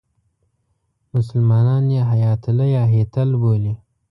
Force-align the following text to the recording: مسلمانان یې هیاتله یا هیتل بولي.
مسلمانان 1.13 1.85
یې 1.95 2.01
هیاتله 2.11 2.65
یا 2.75 2.83
هیتل 2.93 3.29
بولي. 3.41 3.73